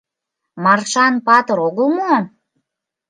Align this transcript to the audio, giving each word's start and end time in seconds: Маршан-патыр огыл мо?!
Маршан-патыр 0.63 1.57
огыл 1.67 1.87
мо?! 1.97 2.13